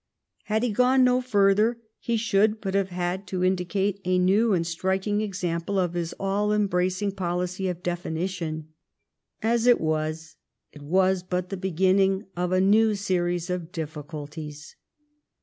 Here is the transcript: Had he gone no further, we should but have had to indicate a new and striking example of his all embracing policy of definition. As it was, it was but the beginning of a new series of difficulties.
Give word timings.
Had 0.45 0.63
he 0.63 0.71
gone 0.71 1.03
no 1.03 1.21
further, 1.21 1.79
we 2.09 2.17
should 2.17 2.59
but 2.59 2.73
have 2.73 2.89
had 2.89 3.27
to 3.27 3.43
indicate 3.43 4.01
a 4.03 4.17
new 4.17 4.51
and 4.51 4.65
striking 4.65 5.21
example 5.21 5.77
of 5.77 5.93
his 5.93 6.15
all 6.19 6.51
embracing 6.51 7.11
policy 7.11 7.67
of 7.67 7.83
definition. 7.83 8.69
As 9.43 9.67
it 9.67 9.79
was, 9.79 10.37
it 10.71 10.81
was 10.81 11.21
but 11.21 11.49
the 11.49 11.55
beginning 11.55 12.25
of 12.35 12.51
a 12.51 12.59
new 12.59 12.95
series 12.95 13.51
of 13.51 13.71
difficulties. 13.71 14.75